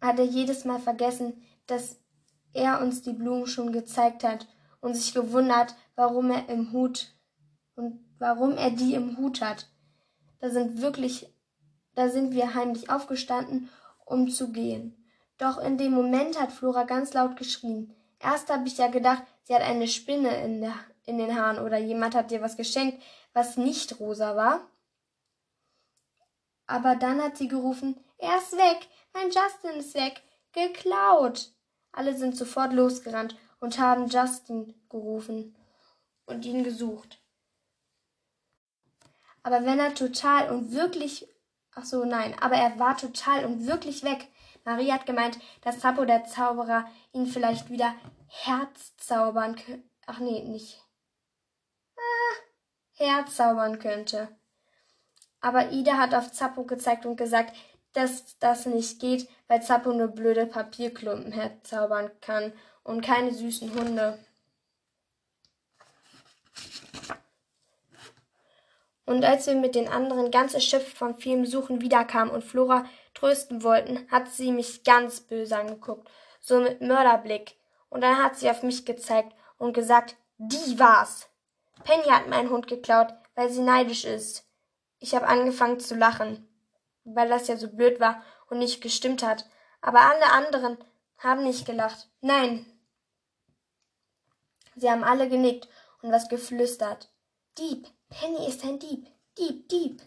hat 0.00 0.18
er 0.18 0.24
jedes 0.24 0.64
Mal 0.64 0.80
vergessen, 0.80 1.40
dass 1.68 2.00
er 2.52 2.80
uns 2.80 3.02
die 3.02 3.12
Blumen 3.12 3.46
schon 3.46 3.70
gezeigt 3.70 4.24
hat 4.24 4.48
und 4.80 4.94
sich 4.94 5.14
gewundert, 5.14 5.76
warum 5.94 6.32
er 6.32 6.48
im 6.48 6.72
Hut 6.72 7.14
und 7.76 8.09
warum 8.20 8.56
er 8.56 8.70
die 8.70 8.94
im 8.94 9.16
Hut 9.16 9.40
hat. 9.40 9.66
Da 10.38 10.50
sind 10.50 10.80
wirklich, 10.80 11.34
da 11.94 12.08
sind 12.08 12.32
wir 12.32 12.54
heimlich 12.54 12.90
aufgestanden, 12.90 13.68
um 14.04 14.30
zu 14.30 14.52
gehen. 14.52 14.96
Doch 15.38 15.58
in 15.58 15.78
dem 15.78 15.92
Moment 15.92 16.40
hat 16.40 16.52
Flora 16.52 16.84
ganz 16.84 17.12
laut 17.14 17.36
geschrien. 17.36 17.96
Erst 18.20 18.50
habe 18.50 18.68
ich 18.68 18.76
ja 18.76 18.88
gedacht, 18.88 19.22
sie 19.42 19.54
hat 19.54 19.62
eine 19.62 19.88
Spinne 19.88 20.44
in, 20.44 20.60
der, 20.60 20.74
in 21.06 21.18
den 21.18 21.34
Haaren 21.34 21.64
oder 21.64 21.78
jemand 21.78 22.14
hat 22.14 22.30
ihr 22.30 22.42
was 22.42 22.56
geschenkt, 22.56 23.02
was 23.32 23.56
nicht 23.56 23.98
rosa 23.98 24.36
war. 24.36 24.60
Aber 26.66 26.94
dann 26.94 27.22
hat 27.22 27.38
sie 27.38 27.48
gerufen, 27.48 27.98
er 28.18 28.36
ist 28.36 28.52
weg, 28.52 28.86
mein 29.14 29.30
Justin 29.30 29.80
ist 29.80 29.94
weg, 29.94 30.22
geklaut. 30.52 31.52
Alle 31.90 32.16
sind 32.16 32.36
sofort 32.36 32.72
losgerannt 32.74 33.34
und 33.60 33.78
haben 33.78 34.08
Justin 34.08 34.74
gerufen 34.90 35.56
und 36.26 36.44
ihn 36.44 36.62
gesucht. 36.62 37.19
Aber 39.42 39.64
wenn 39.64 39.78
er 39.78 39.94
total 39.94 40.50
und 40.50 40.72
wirklich, 40.72 41.26
ach 41.74 41.84
so, 41.84 42.04
nein, 42.04 42.34
aber 42.40 42.56
er 42.56 42.78
war 42.78 42.96
total 42.96 43.44
und 43.44 43.66
wirklich 43.66 44.02
weg. 44.02 44.28
Marie 44.64 44.92
hat 44.92 45.06
gemeint, 45.06 45.38
dass 45.62 45.80
Zappo 45.80 46.04
der 46.04 46.24
Zauberer 46.24 46.86
ihn 47.12 47.26
vielleicht 47.26 47.70
wieder 47.70 47.94
Herz 48.26 48.96
zaubern 48.98 49.56
könnte. 49.56 49.82
Ach 50.06 50.18
nee, 50.18 50.42
nicht. 50.42 50.82
Ah, 51.96 52.36
Herz 52.92 53.36
zaubern 53.36 53.78
könnte. 53.78 54.28
Aber 55.40 55.70
Ida 55.70 55.96
hat 55.96 56.14
auf 56.14 56.32
Zappo 56.32 56.64
gezeigt 56.64 57.06
und 57.06 57.16
gesagt, 57.16 57.56
dass 57.92 58.38
das 58.38 58.66
nicht 58.66 59.00
geht, 59.00 59.28
weil 59.48 59.62
Zappo 59.62 59.92
nur 59.92 60.08
blöde 60.08 60.46
Papierklumpen 60.46 61.32
herzaubern 61.32 62.10
kann 62.20 62.52
und 62.82 63.00
keine 63.00 63.32
süßen 63.32 63.74
Hunde. 63.74 64.18
Und 69.10 69.24
als 69.24 69.48
wir 69.48 69.56
mit 69.56 69.74
den 69.74 69.88
anderen 69.88 70.30
ganz 70.30 70.54
erschöpft 70.54 70.96
vom 70.96 71.18
vielen 71.18 71.44
Suchen 71.44 71.80
wiederkamen 71.80 72.32
und 72.32 72.44
Flora 72.44 72.84
trösten 73.12 73.64
wollten, 73.64 74.08
hat 74.08 74.28
sie 74.28 74.52
mich 74.52 74.84
ganz 74.84 75.20
böse 75.20 75.56
angeguckt, 75.56 76.08
so 76.38 76.60
mit 76.60 76.80
Mörderblick. 76.80 77.56
Und 77.88 78.02
dann 78.02 78.22
hat 78.22 78.36
sie 78.36 78.48
auf 78.48 78.62
mich 78.62 78.84
gezeigt 78.84 79.34
und 79.58 79.72
gesagt, 79.72 80.14
die 80.38 80.78
war's. 80.78 81.28
Penny 81.82 82.04
hat 82.04 82.28
meinen 82.28 82.50
Hund 82.50 82.68
geklaut, 82.68 83.12
weil 83.34 83.50
sie 83.50 83.62
neidisch 83.62 84.04
ist. 84.04 84.48
Ich 85.00 85.12
habe 85.12 85.26
angefangen 85.26 85.80
zu 85.80 85.96
lachen, 85.96 86.48
weil 87.02 87.28
das 87.28 87.48
ja 87.48 87.56
so 87.56 87.66
blöd 87.66 87.98
war 87.98 88.22
und 88.48 88.60
nicht 88.60 88.80
gestimmt 88.80 89.24
hat. 89.24 89.44
Aber 89.80 90.02
alle 90.02 90.30
anderen 90.30 90.78
haben 91.18 91.42
nicht 91.42 91.66
gelacht. 91.66 92.08
Nein. 92.20 92.64
Sie 94.76 94.88
haben 94.88 95.02
alle 95.02 95.28
genickt 95.28 95.68
und 96.00 96.12
was 96.12 96.28
geflüstert. 96.28 97.10
Dieb, 97.58 97.88
Penny 98.10 98.46
ist 98.46 98.64
ein 98.64 98.78
Dieb, 98.78 99.06
Dieb, 99.38 99.68
Dieb. 99.68 100.02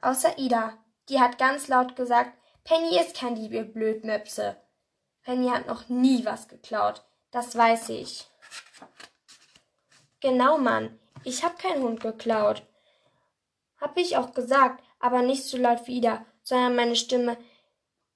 Außer 0.00 0.38
Ida, 0.38 0.78
die 1.08 1.20
hat 1.20 1.38
ganz 1.38 1.68
laut 1.68 1.94
gesagt, 1.94 2.32
Penny 2.64 2.98
ist 2.98 3.14
kein 3.14 3.34
Dieb, 3.34 3.52
ihr 3.52 3.64
Blödmöpse. 3.64 4.56
Penny 5.22 5.48
hat 5.48 5.66
noch 5.66 5.88
nie 5.88 6.24
was 6.24 6.48
geklaut, 6.48 7.04
das 7.30 7.54
weiß 7.54 7.90
ich. 7.90 8.26
Genau, 10.20 10.58
Mann, 10.58 10.98
ich 11.22 11.44
hab 11.44 11.58
keinen 11.58 11.82
Hund 11.82 12.00
geklaut. 12.00 12.62
Hab 13.78 13.96
ich 13.96 14.16
auch 14.16 14.32
gesagt, 14.32 14.82
aber 14.98 15.22
nicht 15.22 15.44
so 15.44 15.56
laut 15.56 15.86
wie 15.86 15.98
Ida, 15.98 16.24
sondern 16.42 16.74
meine 16.74 16.96
Stimme 16.96 17.36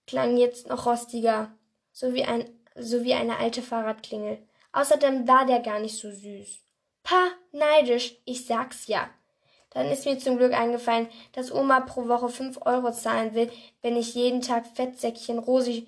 klang 0.07 0.37
jetzt 0.37 0.69
noch 0.69 0.87
rostiger, 0.87 1.55
so 1.93 2.15
wie, 2.15 2.25
ein, 2.25 2.51
so 2.75 3.05
wie 3.05 3.15
eine 3.15 3.39
alte 3.39 3.63
Fahrradklingel. 3.63 4.47
Außerdem 4.73 5.29
war 5.29 5.47
der 5.47 5.61
gar 5.61 5.79
nicht 5.79 5.99
so 5.99 6.11
süß. 6.11 6.64
Pa, 7.05 7.29
neidisch, 7.53 8.17
ich 8.25 8.47
sag's 8.47 8.87
ja. 8.87 9.11
Dann 9.71 9.91
ist 9.91 10.07
mir 10.07 10.19
zum 10.19 10.39
Glück 10.39 10.55
eingefallen, 10.55 11.09
dass 11.33 11.53
Oma 11.53 11.81
pro 11.81 12.09
Woche 12.09 12.31
fünf 12.31 12.59
Euro 12.65 12.93
zahlen 12.93 13.35
will, 13.35 13.51
wenn 13.83 13.97
ich 13.97 14.15
jeden 14.15 14.41
Tag 14.41 14.67
Fettsäckchen 14.67 15.39
Rosi, 15.39 15.87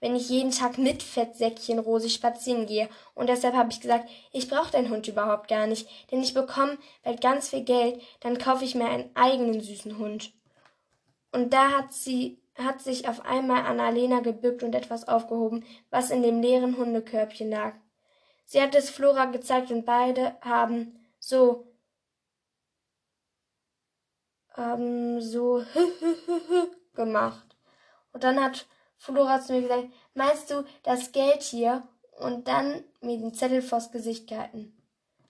wenn 0.00 0.14
ich 0.14 0.28
jeden 0.28 0.50
Tag 0.50 0.76
mit 0.76 1.02
Fettsäckchen 1.02 1.78
Rosi 1.78 2.10
spazieren 2.10 2.66
gehe. 2.66 2.90
Und 3.14 3.30
deshalb 3.30 3.54
habe 3.54 3.70
ich 3.72 3.80
gesagt, 3.80 4.10
ich 4.30 4.48
brauche 4.48 4.70
deinen 4.70 4.90
Hund 4.90 5.08
überhaupt 5.08 5.48
gar 5.48 5.66
nicht, 5.66 5.88
denn 6.10 6.22
ich 6.22 6.34
bekomme 6.34 6.76
bald 7.02 7.22
ganz 7.22 7.48
viel 7.48 7.64
Geld, 7.64 8.02
dann 8.20 8.36
kaufe 8.36 8.64
ich 8.64 8.74
mir 8.74 8.88
einen 8.88 9.10
eigenen 9.14 9.62
süßen 9.62 9.96
Hund. 9.96 10.32
Und 11.32 11.54
da 11.54 11.70
hat 11.70 11.94
sie, 11.94 12.42
hat 12.56 12.82
sich 12.82 13.08
auf 13.08 13.24
einmal 13.24 13.64
Annalena 13.64 14.20
gebückt 14.20 14.62
und 14.62 14.74
etwas 14.74 15.08
aufgehoben, 15.08 15.64
was 15.88 16.10
in 16.10 16.22
dem 16.22 16.42
leeren 16.42 16.76
Hundekörbchen 16.76 17.48
lag. 17.48 17.74
Sie 18.50 18.62
hat 18.62 18.74
es 18.74 18.88
Flora 18.88 19.26
gezeigt 19.26 19.70
und 19.70 19.84
beide 19.84 20.34
haben 20.40 20.98
so 21.18 21.66
haben 24.52 25.20
so 25.20 25.62
gemacht. 26.94 27.56
Und 28.12 28.24
dann 28.24 28.42
hat 28.42 28.66
Flora 28.96 29.42
zu 29.42 29.52
mir 29.52 29.60
gesagt, 29.60 29.88
meinst 30.14 30.50
du 30.50 30.64
das 30.82 31.12
Geld 31.12 31.42
hier? 31.42 31.86
Und 32.20 32.48
dann 32.48 32.82
mir 33.02 33.18
den 33.18 33.34
Zettel 33.34 33.60
vors 33.60 33.92
Gesicht 33.92 34.26
gehalten. 34.26 34.74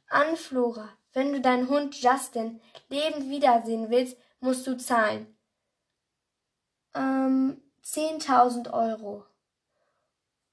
An 0.08 0.36
Flora, 0.36 0.88
wenn 1.12 1.32
du 1.32 1.40
deinen 1.40 1.68
Hund 1.68 2.00
Justin 2.00 2.60
lebend 2.88 3.30
wiedersehen 3.30 3.90
willst, 3.90 4.16
musst 4.38 4.64
du 4.68 4.76
zahlen. 4.76 5.36
Ähm, 6.94 7.60
10.000 7.84 8.72
Euro. 8.72 9.24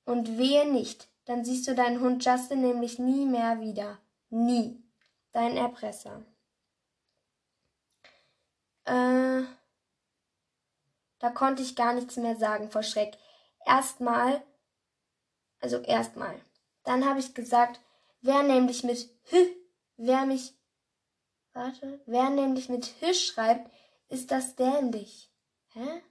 Und 0.04 0.40
wehe 0.40 0.70
nicht, 0.70 1.08
dann 1.26 1.44
siehst 1.44 1.68
du 1.68 1.76
deinen 1.76 2.00
Hund 2.00 2.24
Justin 2.24 2.62
nämlich 2.62 3.00
nie 3.00 3.26
mehr 3.26 3.60
wieder. 3.60 4.00
Nie. 4.30 4.82
Dein 5.32 5.58
Erpresser. 5.58 6.24
Äh, 8.86 9.44
da 11.20 11.30
konnte 11.34 11.64
ich 11.64 11.76
gar 11.76 11.94
nichts 11.94 12.18
mehr 12.18 12.36
sagen 12.36 12.70
vor 12.70 12.84
Schreck. 12.84 13.18
Erstmal, 13.66 14.44
also 15.60 15.78
erstmal. 15.80 16.40
Dann 16.84 17.04
habe 17.06 17.20
ich 17.20 17.34
gesagt, 17.34 17.82
wer 18.22 18.44
nämlich 18.44 18.84
mit 18.84 19.10
H, 19.32 19.38
wer 19.98 20.26
mich, 20.26 20.54
warte, 21.54 22.00
wer 22.06 22.30
nämlich 22.30 22.70
mit 22.70 22.94
H 23.02 23.14
schreibt, 23.14 23.72
ist 24.08 24.30
das 24.30 24.56
dämlich. 24.56 25.32
Hä? 25.74 26.02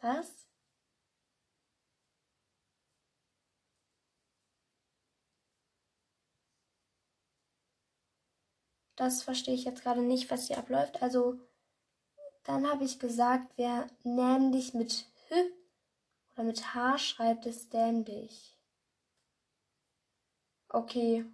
Was? 0.00 0.47
Das 8.98 9.22
verstehe 9.22 9.54
ich 9.54 9.64
jetzt 9.64 9.84
gerade 9.84 10.02
nicht, 10.02 10.28
was 10.28 10.48
hier 10.48 10.58
abläuft. 10.58 11.00
Also, 11.00 11.38
dann 12.42 12.68
habe 12.68 12.84
ich 12.84 12.98
gesagt, 12.98 13.46
wer 13.54 13.86
nämlich 14.02 14.74
mit 14.74 15.06
H 15.30 15.36
oder 16.34 16.42
mit 16.42 16.74
H 16.74 16.98
schreibt, 16.98 17.46
ist 17.46 17.72
dämlich. 17.72 18.56
Okay. 20.68 21.24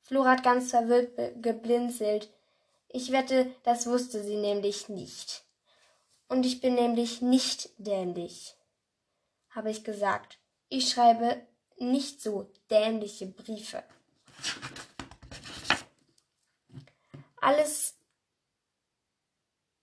Flora 0.00 0.30
hat 0.30 0.42
ganz 0.42 0.70
verwirrt 0.70 1.42
geblinzelt. 1.42 2.32
Ich 2.88 3.12
wette, 3.12 3.54
das 3.62 3.86
wusste 3.86 4.24
sie 4.24 4.36
nämlich 4.36 4.88
nicht. 4.88 5.44
Und 6.28 6.46
ich 6.46 6.62
bin 6.62 6.74
nämlich 6.74 7.20
nicht 7.20 7.68
dämlich, 7.76 8.54
habe 9.50 9.70
ich 9.70 9.84
gesagt. 9.84 10.38
Ich 10.70 10.88
schreibe 10.88 11.46
nicht 11.76 12.22
so 12.22 12.50
dämliche 12.70 13.26
Briefe. 13.26 13.82
Alles, 17.44 17.98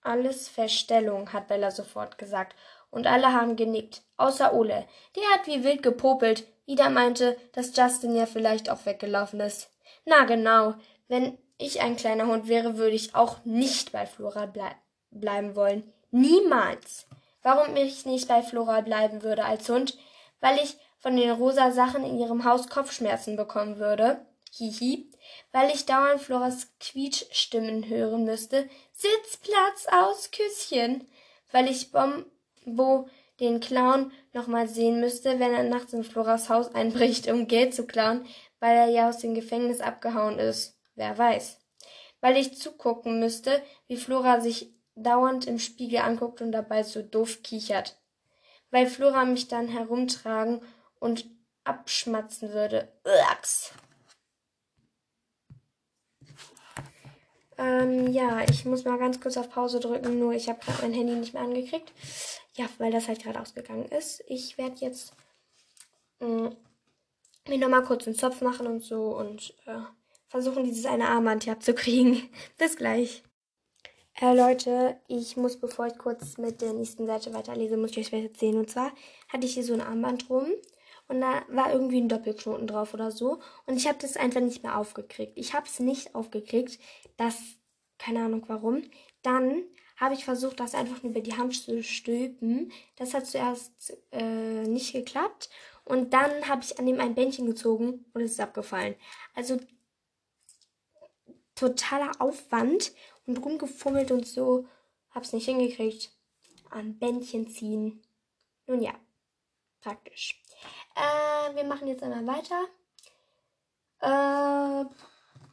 alles 0.02 0.48
Verstellung, 0.50 1.32
hat 1.32 1.48
Bella 1.48 1.70
sofort 1.70 2.18
gesagt. 2.18 2.56
Und 2.90 3.06
alle 3.06 3.34
haben 3.34 3.56
genickt, 3.56 4.02
außer 4.18 4.56
Ole. 4.56 4.88
Der 5.16 5.24
hat 5.32 5.46
wie 5.46 5.64
wild 5.64 5.84
gepopelt. 5.84 6.48
Ida 6.66 6.90
meinte, 6.90 7.38
dass 7.54 7.78
Justin 7.78 8.16
ja 8.16 8.26
vielleicht 8.26 8.72
auch 8.72 8.88
weggelaufen 8.88 9.40
ist. 9.42 9.70
Na 10.06 10.24
genau, 10.24 10.74
wenn 11.08 11.38
ich 11.60 11.82
ein 11.82 11.98
kleiner 11.98 12.26
Hund 12.26 12.48
wäre, 12.48 12.78
würde 12.78 12.96
ich 12.96 13.14
auch 13.14 13.46
nicht 13.46 13.92
bei 13.92 14.08
Flora 14.08 14.48
blei 14.48 14.76
bleiben 15.12 15.56
wollen. 15.56 15.94
Niemals. 16.10 17.06
Warum 17.44 17.76
ich 17.76 18.08
nicht 18.08 18.28
bei 18.28 18.42
Flora 18.42 18.82
bleiben 18.82 19.22
würde 19.22 19.46
als 19.46 19.70
Hund? 19.70 20.00
Weil 20.40 20.58
ich 20.58 20.78
von 20.98 21.16
den 21.16 21.30
rosa 21.30 21.72
Sachen 21.72 22.04
in 22.04 22.18
ihrem 22.18 22.44
Haus 22.44 22.70
Kopfschmerzen 22.70 23.36
bekommen 23.36 23.78
würde. 23.78 24.26
Hihi 24.52 25.11
weil 25.52 25.70
ich 25.74 25.86
dauernd 25.86 26.22
Floras 26.22 26.72
Quietschstimmen 26.80 27.88
hören 27.88 28.24
müsste. 28.24 28.70
Sitzplatz 28.94 29.88
aus 29.92 30.32
Küsschen, 30.32 31.08
weil 31.52 31.70
ich 31.70 31.92
Bombo 31.92 33.10
den 33.40 33.60
Clown 33.60 34.12
nochmal 34.34 34.68
sehen 34.68 35.00
müsste, 35.00 35.40
wenn 35.40 35.54
er 35.54 35.64
nachts 35.64 35.94
in 35.94 36.04
Floras 36.04 36.50
Haus 36.50 36.74
einbricht, 36.74 37.28
um 37.28 37.48
Geld 37.48 37.74
zu 37.74 37.86
klauen, 37.86 38.26
weil 38.60 38.78
er 38.78 38.88
ja 38.88 39.10
aus 39.10 39.18
dem 39.18 39.34
Gefängnis 39.34 39.82
abgehauen 39.82 40.40
ist. 40.40 40.80
Wer 40.96 41.18
weiß. 41.18 41.60
Weil 42.22 42.38
ich 42.38 42.58
zugucken 42.58 43.20
müsste, 43.20 43.62
wie 43.88 43.98
Flora 43.98 44.40
sich 44.40 44.74
dauernd 44.96 45.48
im 45.48 45.58
Spiegel 45.58 46.00
anguckt 46.00 46.42
und 46.42 46.52
dabei 46.52 46.84
so 46.84 47.02
doof 47.02 47.42
kichert. 47.42 47.98
Weil 48.70 48.88
Flora 48.88 49.26
mich 49.26 49.48
dann 49.48 49.68
herumtragen 49.68 50.62
und 51.00 51.26
abschmatzen 51.64 52.54
würde. 52.54 52.94
Uaks. 53.06 53.74
Ähm, 57.62 58.12
ja, 58.12 58.44
ich 58.50 58.66
muss 58.66 58.86
mal 58.86 58.98
ganz 58.98 59.22
kurz 59.22 59.38
auf 59.38 59.52
Pause 59.52 59.80
drücken, 59.80 60.18
nur 60.18 60.34
ich 60.34 60.50
habe 60.50 60.60
gerade 60.60 60.82
mein 60.82 60.94
Handy 60.94 61.14
nicht 61.14 61.36
mehr 61.36 61.44
angekriegt. 61.44 61.94
Ja, 62.56 62.66
weil 62.80 62.92
das 62.92 63.08
halt 63.08 63.22
gerade 63.22 63.40
ausgegangen 63.40 63.86
ist. 63.86 64.24
Ich 64.28 64.58
werde 64.58 64.78
jetzt 64.80 65.14
mh, 66.20 66.50
mm, 66.50 66.56
mir 67.48 67.58
nochmal 67.60 67.84
kurz 67.84 68.08
einen 68.08 68.16
Zopf 68.16 68.42
machen 68.42 68.66
und 68.66 68.84
so 68.84 69.16
und 69.16 69.54
äh, 69.68 69.82
versuchen, 70.28 70.64
dieses 70.64 70.88
eine 70.88 71.08
Armband 71.10 71.44
hier 71.44 71.54
abzukriegen. 71.54 72.30
Bis 72.58 72.78
gleich. 72.78 73.22
Äh, 74.20 74.36
Leute, 74.36 74.98
ich 75.08 75.38
muss, 75.38 75.60
bevor 75.60 75.86
ich 75.86 75.98
kurz 76.00 76.38
mit 76.40 76.62
der 76.62 76.74
nächsten 76.74 77.06
Seite 77.06 77.32
weiterlese, 77.34 77.78
muss 77.78 77.92
ich 77.92 78.00
euch 78.00 78.14
was 78.14 78.24
erzählen. 78.24 78.58
Und 78.58 78.72
zwar 78.72 78.92
hatte 79.30 79.46
ich 79.46 79.54
hier 79.54 79.64
so 79.64 79.74
ein 79.74 79.82
Armband 79.82 80.30
rum 80.32 80.48
und 81.12 81.20
da 81.20 81.44
war 81.50 81.74
irgendwie 81.74 82.00
ein 82.00 82.08
Doppelknoten 82.08 82.68
drauf 82.68 82.94
oder 82.94 83.12
so. 83.12 83.42
Und 83.66 83.76
ich 83.76 83.86
habe 83.86 83.98
das 84.00 84.16
einfach 84.16 84.40
nicht 84.40 84.64
mehr 84.64 84.78
aufgekriegt. 84.78 85.34
Ich 85.36 85.54
habe 85.54 85.66
es 85.66 85.82
nicht 85.82 86.16
aufgekriegt. 86.16 86.80
Das, 87.18 87.38
keine 87.98 88.24
Ahnung 88.24 88.46
warum. 88.48 88.84
Dann 89.22 89.64
habe 89.98 90.14
ich 90.14 90.24
versucht, 90.24 90.62
das 90.62 90.74
einfach 90.74 91.04
über 91.04 91.20
die 91.20 91.36
Hand 91.36 91.54
zu 91.54 91.84
stülpen. 91.84 92.72
Das 92.96 93.14
hat 93.14 93.28
zuerst 93.28 93.94
äh, 94.14 94.64
nicht 94.64 94.94
geklappt. 94.94 95.50
Und 95.84 96.14
dann 96.14 96.48
habe 96.48 96.64
ich 96.64 96.80
an 96.80 96.86
dem 96.86 97.02
ein 97.02 97.14
Bändchen 97.14 97.46
gezogen 97.46 98.06
und 98.14 98.22
es 98.22 98.32
ist 98.32 98.40
abgefallen. 98.40 98.96
Also 99.36 99.60
totaler 101.56 102.14
Aufwand 102.20 102.94
und 103.26 103.38
rumgefummelt 103.44 104.12
und 104.12 104.26
so. 104.26 104.66
Hab's 105.10 105.34
nicht 105.34 105.44
hingekriegt. 105.44 106.10
An 106.70 106.98
Bändchen 106.98 107.50
ziehen. 107.50 108.02
Nun 108.66 108.82
ja, 108.82 108.94
praktisch. 109.82 110.42
Äh, 110.96 111.56
wir 111.56 111.64
machen 111.64 111.88
jetzt 111.88 112.04
einmal 112.04 112.28
weiter. 112.28 112.66
Äh, 114.02 114.86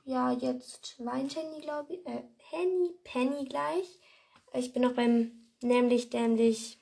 ja, 0.05 0.33
jetzt 0.33 1.05
weint 1.05 1.37
Henny, 1.37 1.61
glaube 1.61 1.95
ich. 1.95 2.07
Äh, 2.07 2.25
Henny, 2.51 2.95
Penny 3.05 3.45
gleich. 3.45 4.01
Ich 4.55 4.73
bin 4.73 4.83
noch 4.83 4.95
beim 4.95 5.33
nämlich, 5.61 6.11
dämlich, 6.11 6.79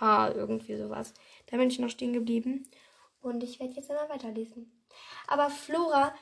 ha, 0.00 0.30
irgendwie 0.30 0.76
sowas. 0.76 1.14
Da 1.46 1.56
bin 1.56 1.68
ich 1.68 1.78
noch 1.78 1.90
stehen 1.90 2.12
geblieben. 2.12 2.68
Und 3.20 3.42
ich 3.42 3.60
werde 3.60 3.74
jetzt 3.74 3.90
einmal 3.90 4.08
weiterlesen. 4.08 4.84
Aber 5.26 5.50
Flora 5.50 6.14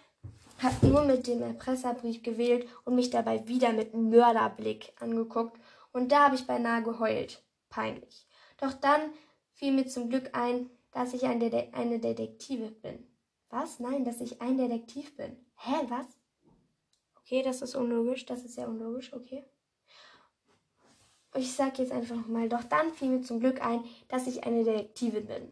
hat 0.58 0.82
nur 0.82 1.02
mit 1.02 1.26
dem 1.26 1.42
Erpresserbrief 1.42 2.23
gewählt 2.23 2.68
und 2.84 2.94
mich 2.94 3.11
dabei 3.11 3.46
wieder 3.49 3.73
mit 3.73 3.92
Mörderblick 3.94 4.92
angeguckt. 5.00 5.58
Und 5.92 6.12
da 6.12 6.25
habe 6.25 6.37
ich 6.37 6.46
beinahe 6.46 6.82
geheult. 6.82 7.42
Peinlich. 7.68 8.26
Doch 8.58 8.73
dann 8.73 9.12
fiel 9.52 9.73
mir 9.73 9.87
zum 9.87 10.08
Glück 10.08 10.30
ein, 10.32 10.70
dass 10.95 11.13
ich 11.13 11.25
ein 11.25 11.41
Dede 11.41 11.69
eine 11.73 11.99
Detektive 11.99 12.71
bin. 12.71 13.07
Was? 13.51 13.81
Nein, 13.81 14.05
dass 14.05 14.21
ich 14.21 14.41
ein 14.41 14.57
Detektiv 14.57 15.17
bin. 15.17 15.37
Hä, 15.57 15.75
was? 15.89 16.07
Okay, 17.17 17.43
das 17.43 17.63
ist 17.63 17.75
unlogisch. 17.75 18.25
Das 18.27 18.45
ist 18.45 18.55
sehr 18.55 18.69
unlogisch. 18.69 19.13
Okay. 19.13 19.45
Ich 21.35 21.53
sag 21.53 21.79
jetzt 21.79 21.93
einfach 21.93 22.15
nochmal. 22.15 22.49
Doch 22.49 22.63
dann 22.63 22.93
fiel 22.93 23.09
mir 23.09 23.23
zum 23.23 23.41
Glück 23.41 23.61
ein, 23.61 23.85
dass 24.09 24.29
ich 24.29 24.45
eine 24.45 24.63
Detektive 24.63 25.21
bin. 25.21 25.51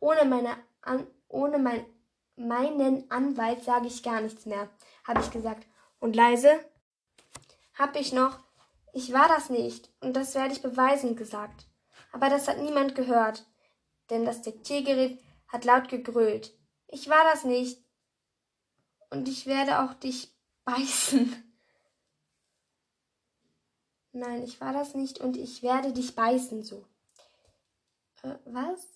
Ohne 0.00 0.24
meine 0.24 0.56
An 0.80 1.06
ohne 1.28 1.58
mein 1.58 1.84
meinen 2.36 3.10
Anwalt 3.10 3.64
sage 3.64 3.88
ich 3.88 4.02
gar 4.02 4.20
nichts 4.20 4.46
mehr, 4.46 4.70
habe 5.04 5.20
ich 5.20 5.30
gesagt. 5.30 5.66
Und 5.98 6.14
leise 6.14 6.60
habe 7.74 7.98
ich 7.98 8.12
noch, 8.12 8.38
ich 8.92 9.12
war 9.12 9.28
das 9.28 9.50
nicht 9.50 9.90
und 10.00 10.14
das 10.14 10.34
werde 10.34 10.52
ich 10.52 10.62
beweisen 10.62 11.16
gesagt. 11.16 11.66
Aber 12.12 12.30
das 12.30 12.48
hat 12.48 12.58
niemand 12.58 12.94
gehört, 12.94 13.44
denn 14.10 14.24
das 14.24 14.42
Diktiergerät 14.42 15.20
hat 15.48 15.64
laut 15.64 15.88
gegrölt. 15.88 16.54
Ich 16.86 17.08
war 17.08 17.24
das 17.32 17.44
nicht 17.44 17.82
und 19.10 19.28
ich 19.28 19.46
werde 19.46 19.82
auch 19.82 19.94
dich 19.94 20.34
beißen. 20.64 21.44
Nein, 24.12 24.42
ich 24.42 24.60
war 24.60 24.72
das 24.72 24.94
nicht 24.94 25.20
und 25.20 25.36
ich 25.36 25.62
werde 25.62 25.92
dich 25.92 26.14
beißen 26.14 26.62
so. 26.62 26.86
Äh, 28.22 28.34
was? 28.46 28.86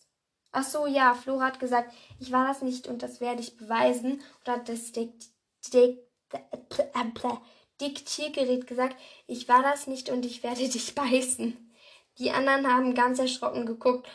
Ach 0.52 0.64
so, 0.64 0.86
ja, 0.86 1.14
Flora 1.14 1.46
hat 1.46 1.60
gesagt, 1.60 1.94
ich 2.18 2.32
war 2.32 2.46
das 2.46 2.60
nicht 2.60 2.86
und 2.86 3.02
das 3.02 3.20
werde 3.20 3.40
ich 3.40 3.56
beweisen. 3.56 4.20
Und 4.40 4.48
hat 4.52 4.68
das 4.68 4.92
Dikt 4.92 5.26
Dikt 5.72 6.02
Diktiergerät 7.80 8.66
gesagt, 8.66 8.96
ich 9.26 9.48
war 9.48 9.62
das 9.62 9.86
nicht 9.86 10.10
und 10.10 10.26
ich 10.26 10.42
werde 10.42 10.68
dich 10.68 10.94
beißen. 10.94 11.72
Die 12.18 12.30
anderen 12.30 12.66
haben 12.66 12.94
ganz 12.94 13.18
erschrocken 13.18 13.64
geguckt 13.64 14.06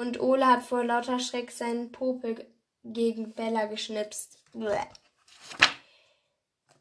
und 0.00 0.18
Ole 0.18 0.46
hat 0.46 0.62
vor 0.62 0.82
lauter 0.82 1.18
Schreck 1.18 1.50
seinen 1.50 1.92
Popel 1.92 2.46
gegen 2.84 3.32
Bella 3.34 3.66
geschnipst. 3.66 4.38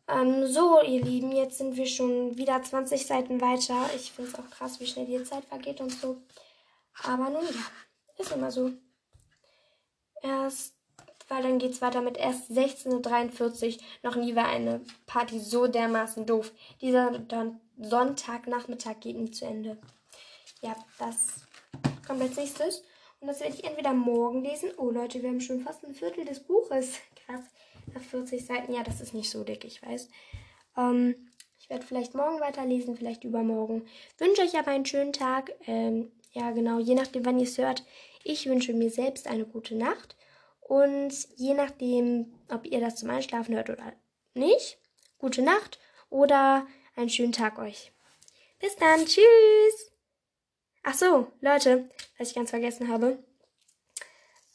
Ähm, 0.08 0.48
so, 0.48 0.82
ihr 0.82 1.04
Lieben, 1.04 1.34
jetzt 1.34 1.58
sind 1.58 1.76
wir 1.76 1.86
schon 1.86 2.38
wieder 2.38 2.64
20 2.64 3.06
Seiten 3.06 3.42
weiter. 3.42 3.90
Ich 3.94 4.14
finde 4.14 4.32
es 4.32 4.40
auch 4.40 4.50
krass, 4.50 4.80
wie 4.80 4.88
schnell 4.88 5.06
die 5.06 5.22
Zeit 5.26 5.44
vergeht 5.44 5.82
und 5.82 5.92
so. 5.92 6.22
Aber 7.04 7.30
nun 7.30 7.44
ja, 7.44 7.66
ist 8.18 8.32
immer 8.32 8.52
so 8.52 8.72
erst, 10.22 10.76
weil 11.28 11.44
dann 11.44 11.60
geht's 11.60 11.82
weiter 11.82 12.02
mit 12.02 12.16
erst 12.16 12.50
16.43 12.50 13.76
Uhr. 13.76 13.84
Noch 14.02 14.16
nie 14.16 14.34
war 14.34 14.48
eine 14.48 14.80
Party 15.08 15.42
so 15.42 15.68
dermaßen 15.68 16.26
doof. 16.26 16.54
Dieser 16.80 17.12
Sonntagnachmittag 17.78 19.02
geht 19.02 19.18
nie 19.18 19.32
zu 19.32 19.44
Ende. 19.44 19.78
Ja, 20.62 20.74
das 20.98 21.42
kommt 22.08 22.22
als 22.22 22.38
nächstes. 22.38 22.82
Und 23.20 23.28
das 23.28 23.42
werde 23.42 23.56
ich 23.56 23.64
entweder 23.66 23.94
morgen 23.94 24.44
lesen. 24.44 24.72
Oh 24.78 24.90
Leute, 24.90 25.22
wir 25.22 25.30
haben 25.30 25.42
schon 25.42 25.62
fast 25.62 25.84
ein 25.84 25.94
Viertel 25.94 26.26
des 26.26 26.40
Buches. 26.42 27.00
Krass. 27.26 27.44
Nach 27.94 28.02
40 28.02 28.46
Seiten. 28.46 28.74
Ja, 28.74 28.84
das 28.84 29.02
ist 29.02 29.14
nicht 29.14 29.30
so 29.30 29.44
dick, 29.44 29.66
ich 29.66 29.82
weiß. 29.82 30.10
Ähm, 30.78 31.30
ich 31.60 31.70
werde 31.70 31.86
vielleicht 31.86 32.16
morgen 32.16 32.40
weiterlesen, 32.40 32.96
vielleicht 32.96 33.24
übermorgen. 33.24 33.86
Wünsche 34.18 34.42
euch 34.42 34.58
aber 34.58 34.72
einen 34.72 34.86
schönen 34.86 35.14
Tag. 35.14 35.52
Ähm, 35.68 36.12
ja, 36.32 36.52
genau, 36.52 36.80
je 36.80 36.96
nachdem, 36.96 37.26
wann 37.26 37.40
ihr 37.40 37.48
es 37.48 37.58
hört. 37.58 37.84
Ich 38.24 38.46
wünsche 38.46 38.74
mir 38.74 38.90
selbst 38.90 39.28
eine 39.28 39.46
gute 39.46 39.76
Nacht 39.76 40.16
und 40.62 41.12
je 41.36 41.54
nachdem, 41.54 42.34
ob 42.50 42.66
ihr 42.68 42.80
das 42.80 42.98
zum 42.98 43.10
Einschlafen 43.10 43.56
hört 43.56 43.70
oder 43.70 43.94
nicht, 44.34 44.78
gute 45.18 45.42
Nacht 45.42 45.80
oder 46.10 46.68
einen 46.96 47.10
schönen 47.10 47.32
Tag 47.32 47.58
euch. 47.60 47.92
Bis 48.60 48.76
dann, 48.76 49.06
tschüss! 49.06 49.99
Ach 50.84 50.94
so, 50.94 51.28
Leute, 51.42 51.90
was 52.18 52.30
ich 52.30 52.36
ganz 52.36 52.50
vergessen 52.50 52.88
habe. 52.88 53.20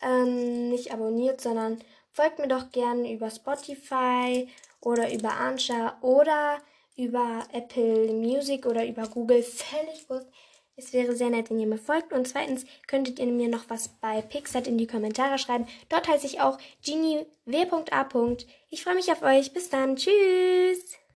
Ähm, 0.02 0.68
nicht 0.70 0.92
abonniert, 0.92 1.40
sondern 1.40 1.82
folgt 2.12 2.38
mir 2.38 2.48
doch 2.48 2.70
gerne 2.70 3.12
über 3.12 3.30
Spotify 3.30 4.48
oder 4.80 5.12
über 5.12 5.32
Ansha 5.32 5.98
oder 6.00 6.58
über 6.96 7.46
Apple 7.52 8.12
Music 8.12 8.66
oder 8.66 8.86
über 8.86 9.08
Google. 9.08 9.42
Völlig 9.42 10.08
wurscht. 10.08 10.28
Es 10.76 10.92
wäre 10.92 11.14
sehr 11.14 11.30
nett, 11.30 11.50
wenn 11.50 11.60
ihr 11.60 11.66
mir 11.66 11.78
folgt. 11.78 12.12
Und 12.12 12.26
zweitens 12.26 12.66
könntet 12.86 13.18
ihr 13.18 13.26
mir 13.26 13.48
noch 13.48 13.64
was 13.68 13.88
bei 13.88 14.22
Pixart 14.22 14.66
in 14.66 14.78
die 14.78 14.88
Kommentare 14.88 15.38
schreiben. 15.38 15.66
Dort 15.88 16.08
heiße 16.08 16.26
ich 16.26 16.40
auch 16.40 16.58
Genie 16.84 17.26
W.A. 17.44 18.36
Ich 18.70 18.82
freue 18.82 18.96
mich 18.96 19.12
auf 19.12 19.22
euch. 19.22 19.52
Bis 19.52 19.70
dann. 19.70 19.96
Tschüss. 19.96 20.96